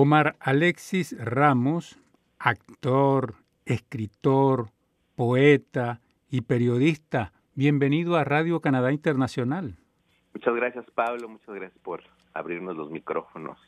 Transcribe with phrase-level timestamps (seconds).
[0.00, 1.98] Omar Alexis Ramos,
[2.38, 4.70] actor, escritor,
[5.16, 9.76] poeta y periodista, bienvenido a Radio Canadá Internacional.
[10.34, 13.58] Muchas gracias Pablo, muchas gracias por abrirnos los micrófonos.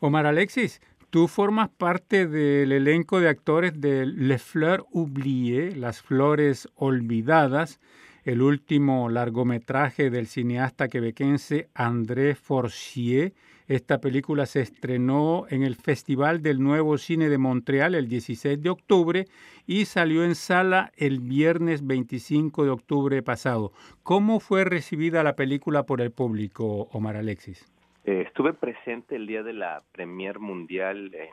[0.00, 6.68] Omar Alexis, tú formas parte del elenco de actores de Les Fleurs Oubliées, Las Flores
[6.74, 7.78] Olvidadas,
[8.24, 13.32] el último largometraje del cineasta quebequense André Forcier.
[13.68, 18.70] Esta película se estrenó en el Festival del Nuevo Cine de Montreal el 16 de
[18.70, 19.26] octubre
[19.66, 23.72] y salió en sala el viernes 25 de octubre pasado.
[24.02, 27.70] ¿Cómo fue recibida la película por el público, Omar Alexis?
[28.04, 31.28] Eh, estuve presente el día de la premier mundial en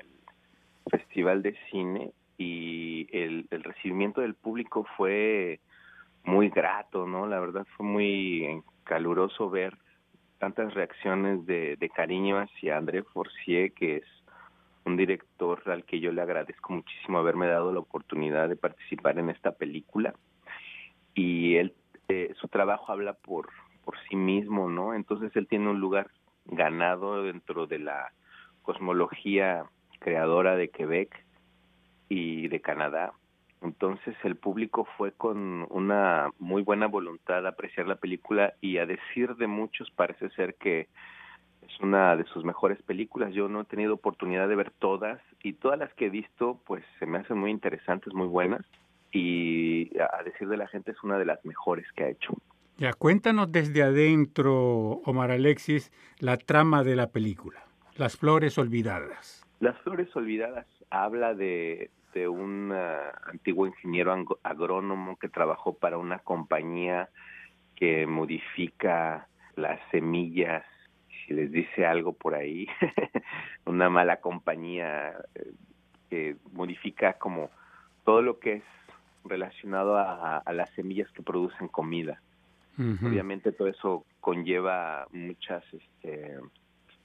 [0.00, 0.08] el
[0.90, 5.60] Festival de Cine y el, el recibimiento del público fue
[6.24, 7.28] muy grato, ¿no?
[7.28, 9.78] La verdad fue muy caluroso ver
[10.38, 14.04] tantas reacciones de, de cariño hacia André Forcier, que es
[14.84, 19.30] un director al que yo le agradezco muchísimo haberme dado la oportunidad de participar en
[19.30, 20.14] esta película.
[21.14, 21.74] Y él,
[22.08, 23.48] eh, su trabajo habla por,
[23.84, 24.94] por sí mismo, ¿no?
[24.94, 26.10] Entonces él tiene un lugar
[26.44, 28.12] ganado dentro de la
[28.62, 29.64] cosmología
[29.98, 31.24] creadora de Quebec
[32.08, 33.12] y de Canadá
[33.62, 38.86] entonces el público fue con una muy buena voluntad a apreciar la película y a
[38.86, 40.88] decir de muchos parece ser que
[41.62, 43.32] es una de sus mejores películas.
[43.34, 46.84] Yo no he tenido oportunidad de ver todas y todas las que he visto pues
[46.98, 48.64] se me hacen muy interesantes, muy buenas
[49.10, 52.34] y a decir de la gente es una de las mejores que ha hecho.
[52.78, 57.64] Ya, cuéntanos desde adentro, Omar Alexis, la trama de la película,
[57.96, 59.46] Las Flores Olvidadas.
[59.60, 66.18] Las Flores Olvidadas habla de, de un uh, antiguo ingeniero agrónomo que trabajó para una
[66.20, 67.08] compañía
[67.74, 70.64] que modifica las semillas,
[71.08, 72.66] si les dice algo por ahí,
[73.66, 75.52] una mala compañía eh,
[76.08, 77.50] que modifica como
[78.04, 78.62] todo lo que es
[79.24, 82.20] relacionado a, a las semillas que producen comida.
[82.78, 86.36] Obviamente todo eso conlleva muchas, este,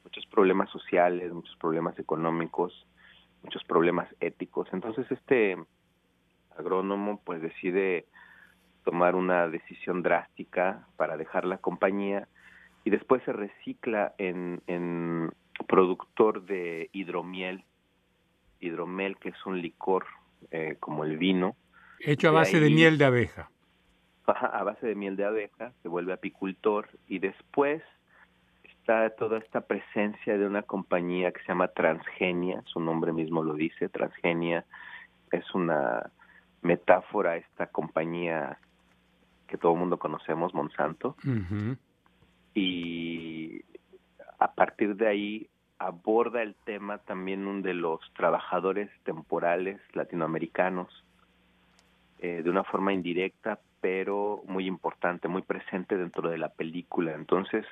[0.04, 2.86] muchos problemas sociales, muchos problemas económicos
[3.44, 4.68] muchos problemas éticos.
[4.74, 5.58] Entonces este
[6.58, 8.06] agrónomo pues decide
[8.84, 12.28] tomar una decisión drástica para dejar la compañía
[12.84, 15.32] y después se recicla en, en
[15.68, 17.64] productor de hidromiel,
[18.60, 20.06] hidromiel que es un licor
[20.50, 21.56] eh, como el vino.
[22.00, 23.52] Hecho a base de miel de abeja.
[24.26, 27.84] a base de miel de abeja, se vuelve apicultor y después
[28.82, 33.54] está toda esta presencia de una compañía que se llama Transgenia, su nombre mismo lo
[33.54, 34.66] dice, Transgenia
[35.32, 36.12] es una
[36.64, 38.58] metáfora a esta compañía
[39.48, 41.16] que todo el mundo conocemos, Monsanto,
[42.56, 43.62] y
[44.40, 50.90] a partir de ahí aborda el tema también un de los trabajadores temporales latinoamericanos
[52.20, 57.14] eh, de una forma indirecta, pero muy importante, muy presente dentro de la película.
[57.14, 57.66] Entonces,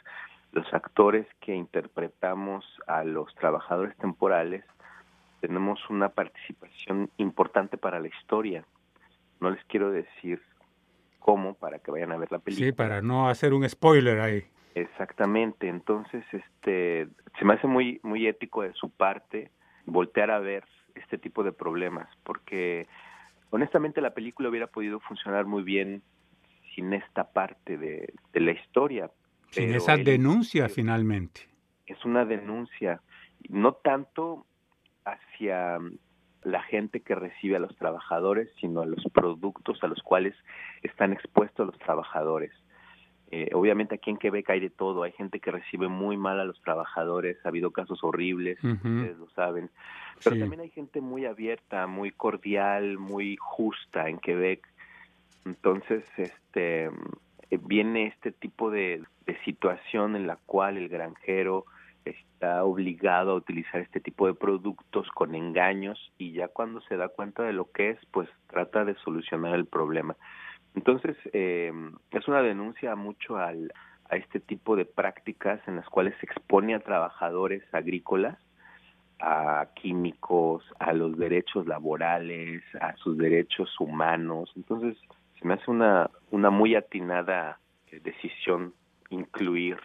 [0.51, 4.63] los actores que interpretamos a los trabajadores temporales
[5.41, 8.65] tenemos una participación importante para la historia.
[9.39, 10.41] No les quiero decir
[11.19, 12.67] cómo para que vayan a ver la película.
[12.67, 14.43] Sí, para no hacer un spoiler ahí.
[14.75, 15.67] Exactamente.
[15.67, 17.07] Entonces, este,
[17.37, 19.51] se me hace muy muy ético de su parte
[19.85, 20.65] voltear a ver
[20.95, 22.87] este tipo de problemas, porque
[23.49, 26.01] honestamente la película hubiera podido funcionar muy bien
[26.75, 29.09] sin esta parte de, de la historia,
[29.51, 31.41] sin esa denuncia finalmente.
[31.85, 33.01] Es una denuncia,
[33.49, 34.45] no tanto
[35.05, 35.79] hacia
[36.43, 40.35] la gente que recibe a los trabajadores, sino a los productos a los cuales
[40.83, 42.51] están expuestos los trabajadores.
[43.31, 46.45] Eh, obviamente aquí en Quebec hay de todo, hay gente que recibe muy mal a
[46.45, 49.69] los trabajadores, ha habido casos horribles, ustedes lo saben,
[50.23, 54.67] pero también hay gente muy abierta, muy cordial, muy justa en Quebec.
[55.45, 56.89] Entonces, este,
[57.57, 59.03] viene este tipo de,
[59.45, 61.65] situación en la cual el granjero
[62.03, 67.09] está obligado a utilizar este tipo de productos con engaños y ya cuando se da
[67.09, 70.15] cuenta de lo que es, pues trata de solucionar el problema.
[70.75, 71.71] Entonces, eh,
[72.11, 73.71] es una denuncia mucho al,
[74.09, 78.37] a este tipo de prácticas en las cuales se expone a trabajadores agrícolas,
[79.19, 84.51] a químicos, a los derechos laborales, a sus derechos humanos.
[84.55, 84.97] Entonces,
[85.39, 87.59] se me hace una, una muy atinada
[87.91, 88.73] eh, decisión
[89.09, 89.77] incluir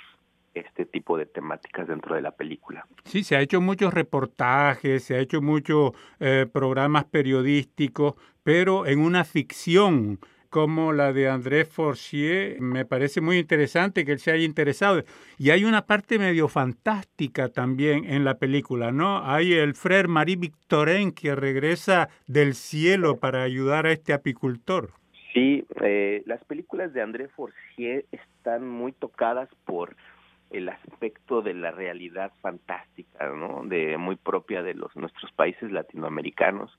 [0.54, 2.86] este tipo de temáticas dentro de la película.
[3.04, 9.00] Sí, se ha hecho muchos reportajes, se ha hecho muchos eh, programas periodísticos, pero en
[9.00, 10.20] una ficción
[10.54, 12.60] como la de André Forcier.
[12.60, 15.02] Me parece muy interesante que él se haya interesado.
[15.36, 19.28] Y hay una parte medio fantástica también en la película, ¿no?
[19.28, 24.92] Hay el frère Marie Victorin que regresa del cielo para ayudar a este apicultor.
[25.34, 29.96] Sí, eh, las películas de André Forcier están muy tocadas por
[30.50, 33.64] el aspecto de la realidad fantástica, ¿no?
[33.64, 36.78] De muy propia de los nuestros países latinoamericanos.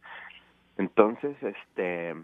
[0.77, 2.15] Entonces, este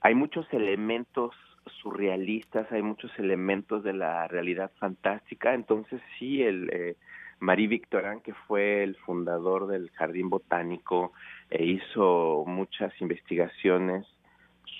[0.00, 1.34] hay muchos elementos
[1.80, 6.96] surrealistas, hay muchos elementos de la realidad fantástica, entonces sí, el eh,
[7.38, 11.12] Marie Victorin, que fue el fundador del Jardín Botánico,
[11.50, 14.06] e hizo muchas investigaciones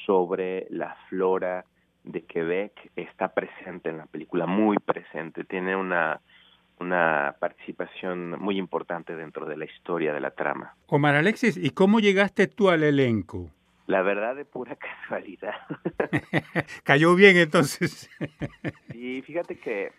[0.06, 1.64] sobre la flora
[2.02, 6.20] de Quebec, está presente en la película, muy presente, tiene una
[6.80, 10.74] una participación muy importante dentro de la historia de la trama.
[10.86, 13.50] Omar Alexis, ¿y cómo llegaste tú al elenco?
[13.86, 14.76] La verdad de pura
[15.08, 15.54] casualidad.
[16.84, 18.10] Cayó bien entonces.
[18.94, 19.92] y fíjate que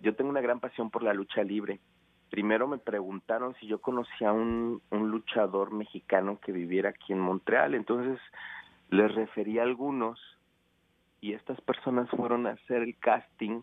[0.00, 1.80] yo tengo una gran pasión por la lucha libre.
[2.30, 7.20] Primero me preguntaron si yo conocía a un, un luchador mexicano que viviera aquí en
[7.20, 7.74] Montreal.
[7.74, 8.18] Entonces
[8.92, 10.20] les referí a algunos
[11.22, 13.62] y estas personas fueron a hacer el casting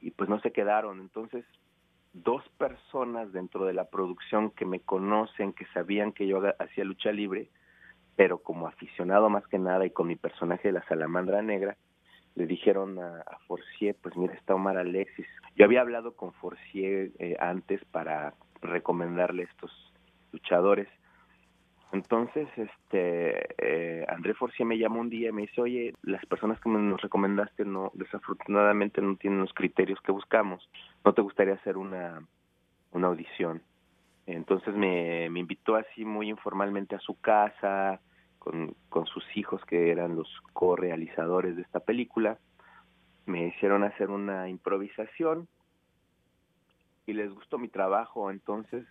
[0.00, 1.00] y pues no se quedaron.
[1.00, 1.46] Entonces
[2.12, 7.10] dos personas dentro de la producción que me conocen, que sabían que yo hacía lucha
[7.10, 7.48] libre,
[8.16, 11.78] pero como aficionado más que nada y con mi personaje de la salamandra negra,
[12.34, 15.26] le dijeron a, Forcier, pues mira, está Omar Alexis.
[15.56, 19.72] Yo había hablado con Forcier eh, antes para recomendarle estos
[20.32, 20.88] luchadores.
[21.92, 26.60] Entonces, este, eh, André Forcier me llamó un día y me dice, oye, las personas
[26.60, 30.68] que nos recomendaste no, desafortunadamente no tienen los criterios que buscamos.
[31.04, 32.22] ¿No te gustaría hacer una,
[32.92, 33.62] una audición?
[34.26, 38.00] Entonces me, me invitó así muy informalmente a su casa,
[38.38, 42.38] con, con sus hijos que eran los co-realizadores de esta película.
[43.26, 45.48] Me hicieron hacer una improvisación
[47.06, 48.86] y les gustó mi trabajo, entonces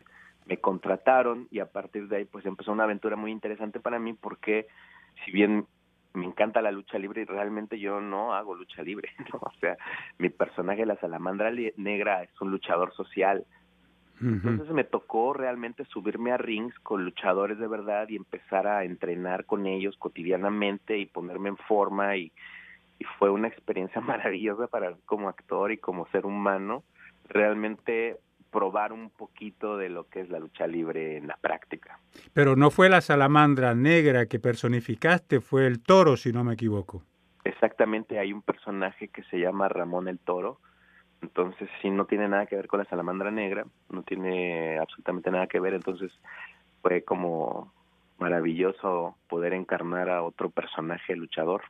[0.49, 4.13] me contrataron y a partir de ahí pues empezó una aventura muy interesante para mí
[4.13, 4.67] porque
[5.23, 5.67] si bien
[6.13, 9.09] me encanta la lucha libre y realmente yo no hago lucha libre,
[9.39, 9.77] o sea,
[10.17, 13.45] mi personaje la salamandra negra es un luchador social,
[14.21, 19.45] entonces me tocó realmente subirme a rings con luchadores de verdad y empezar a entrenar
[19.45, 22.31] con ellos cotidianamente y ponerme en forma y,
[23.17, 26.83] fue una experiencia maravillosa para como actor y como ser humano.
[27.29, 28.17] Realmente
[28.69, 32.00] probar un poquito de lo que es la lucha libre en la práctica.
[32.33, 37.01] Pero no fue la salamandra negra que personificaste, fue el toro, si no me equivoco.
[37.44, 40.60] Exactamente, hay un personaje que se llama Ramón el Toro,
[41.24, 45.48] entonces, sí, no tiene nada que ver con la salamandra negra, no tiene absolutamente nada
[45.48, 46.12] que ver, entonces
[46.83, 47.74] fue como
[48.19, 51.63] maravilloso poder encarnar a otro personaje luchador.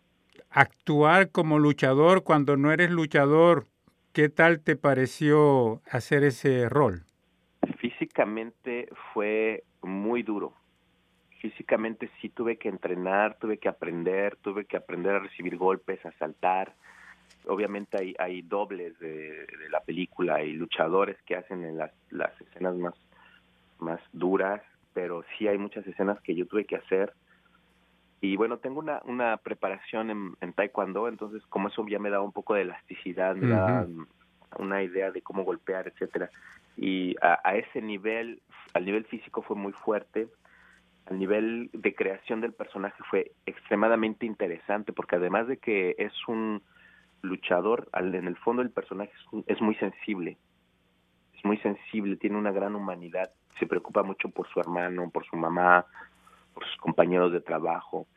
[0.49, 3.67] Actuar como luchador cuando no eres luchador,
[4.13, 7.03] ¿qué tal te pareció hacer ese rol?
[7.79, 10.53] Físicamente fue muy duro.
[11.41, 16.11] Físicamente sí tuve que entrenar, tuve que aprender, tuve que aprender a recibir golpes, a
[16.13, 16.75] saltar,
[17.45, 22.75] obviamente hay, hay dobles de, la película, hay luchadores que hacen en las, las escenas
[22.75, 22.93] más,
[23.79, 24.61] más duras,
[24.93, 27.13] pero sí hay muchas escenas que yo tuve que hacer.
[28.21, 32.21] Y bueno, tengo una, una preparación en, en taekwondo, entonces como eso ya me da
[32.21, 33.87] un poco de elasticidad, me da
[34.57, 36.29] una idea de cómo golpear, etcétera.
[36.75, 38.41] Y a, a ese nivel,
[38.73, 40.27] al nivel físico fue muy fuerte,
[41.09, 46.61] al nivel de creación del personaje fue extremadamente interesante, porque además de que es un
[47.21, 49.11] luchador, en el fondo el personaje
[49.47, 50.37] es, muy sensible,
[51.37, 55.35] es muy sensible, tiene una gran humanidad, se preocupa mucho por su hermano, por su
[55.35, 55.85] mamá,
[56.53, 58.07] por sus compañeros de trabajo.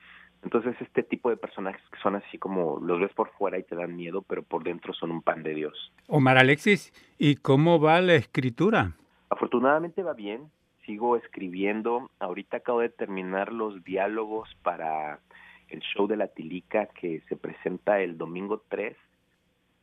[0.42, 3.76] Entonces este tipo de personajes que son así como los ves por fuera y te
[3.76, 5.92] dan miedo, pero por dentro son un pan de Dios.
[6.08, 8.96] Omar Alexis, ¿y cómo va la escritura?
[9.30, 10.50] Afortunadamente va bien,
[10.84, 15.20] sigo escribiendo, ahorita acabo de terminar los diálogos para
[15.68, 18.96] el show de la Tilica que se presenta el domingo 3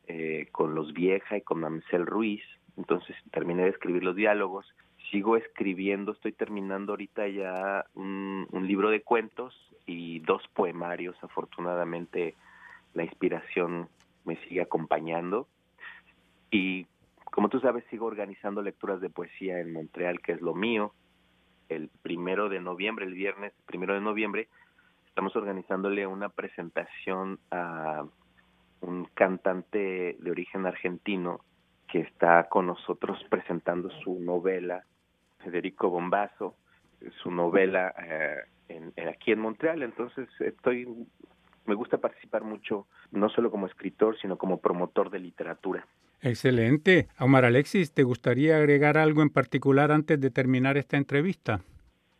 [0.06, 2.42] eh, con Los Vieja y con Mamsel Ruiz.
[2.76, 4.66] Entonces terminé de escribir los diálogos.
[5.10, 9.54] Sigo escribiendo, estoy terminando ahorita ya un, libro de cuentos
[9.86, 11.16] y dos poemarios.
[11.22, 12.36] Afortunadamente
[12.94, 13.88] la inspiración
[14.24, 15.48] me sigue acompañando.
[16.50, 16.86] Y
[17.24, 20.92] como tú sabes, sigo organizando lecturas de poesía en Montreal, que es lo mío.
[21.68, 24.48] El primero de noviembre, el viernes primero de noviembre,
[25.08, 28.04] estamos organizándole una presentación a
[28.80, 31.40] un cantante de origen argentino
[31.88, 34.84] que está con nosotros presentando su novela,
[35.42, 36.56] Federico Bombazo,
[37.22, 38.36] su novela eh,
[38.68, 39.82] en, aquí en Montreal.
[39.82, 40.86] Entonces estoy
[41.66, 45.86] me gusta participar mucho, no solo como escritor, sino como promotor de literatura.
[46.20, 47.08] Excelente.
[47.18, 51.60] Omar Alexis, ¿te gustaría agregar algo en particular antes de terminar esta entrevista?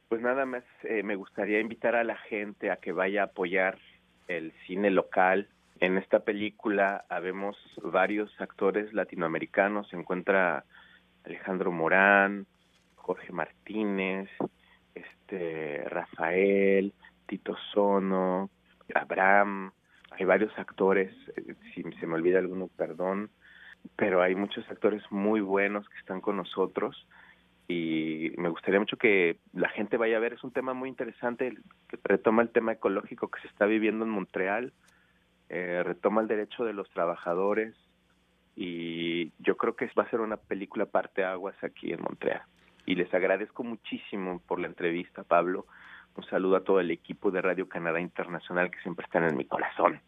[0.08, 3.78] Pues nada más eh, me gustaría invitar a la gente a que vaya a apoyar
[4.28, 5.48] el cine local.
[5.80, 9.88] En esta película habemos varios actores latinoamericanos.
[9.88, 10.64] Se encuentra
[11.24, 12.46] Alejandro Morán,
[13.10, 14.28] Jorge Martínez,
[14.94, 16.94] este Rafael,
[17.26, 18.50] Tito Sono,
[18.94, 19.72] Abraham.
[20.12, 21.12] Hay varios actores.
[21.36, 23.30] Eh, si se me olvida alguno, perdón.
[23.96, 27.04] Pero hay muchos actores muy buenos que están con nosotros
[27.66, 30.34] y me gustaría mucho que la gente vaya a ver.
[30.34, 34.12] Es un tema muy interesante que retoma el tema ecológico que se está viviendo en
[34.12, 34.72] Montreal,
[35.48, 37.74] eh, retoma el derecho de los trabajadores
[38.54, 42.42] y yo creo que va a ser una película parte aguas aquí en Montreal.
[42.86, 45.66] Y les agradezco muchísimo por la entrevista, Pablo.
[46.16, 49.44] Un saludo a todo el equipo de Radio Canadá Internacional que siempre están en mi
[49.44, 50.00] corazón.